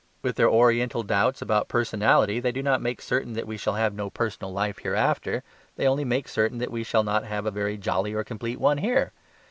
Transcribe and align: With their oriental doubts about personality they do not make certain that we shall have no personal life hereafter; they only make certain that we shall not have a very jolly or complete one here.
With 0.23 0.35
their 0.35 0.49
oriental 0.49 1.03
doubts 1.03 1.43
about 1.43 1.67
personality 1.67 2.39
they 2.39 2.51
do 2.51 2.63
not 2.63 2.81
make 2.81 3.03
certain 3.03 3.33
that 3.33 3.45
we 3.45 3.55
shall 3.55 3.75
have 3.75 3.93
no 3.93 4.09
personal 4.09 4.51
life 4.51 4.79
hereafter; 4.79 5.43
they 5.75 5.87
only 5.87 6.05
make 6.05 6.27
certain 6.27 6.57
that 6.57 6.71
we 6.71 6.83
shall 6.83 7.03
not 7.03 7.23
have 7.25 7.45
a 7.45 7.51
very 7.51 7.77
jolly 7.77 8.11
or 8.15 8.23
complete 8.23 8.59
one 8.59 8.79
here. 8.79 9.13